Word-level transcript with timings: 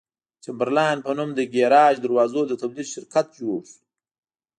د 0.35 0.37
چمبرلاین 0.43 0.97
په 1.05 1.11
نوم 1.17 1.29
د 1.35 1.39
ګراج 1.53 1.95
دروازو 2.05 2.41
د 2.47 2.53
تولید 2.61 2.87
شرکت 2.95 3.25
جوړ 3.39 3.59
شو. 3.71 3.77